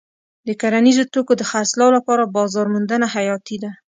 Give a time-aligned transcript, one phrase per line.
[0.47, 3.71] د کرنیزو توکو د خرڅلاو لپاره بازار موندنه حیاتي ده.